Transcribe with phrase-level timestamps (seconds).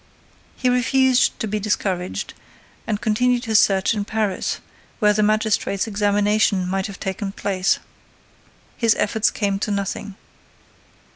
[0.55, 2.33] He refused to be discouraged
[2.87, 4.59] and continued his search in Paris,
[4.97, 7.77] where the magistrate's examination might have taken place.
[8.75, 10.15] His efforts came to nothing.